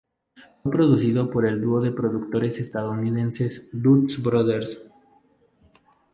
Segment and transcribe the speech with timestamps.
[0.63, 4.91] Fue producido por el dúo de productores estadounidenses Dust Brothers.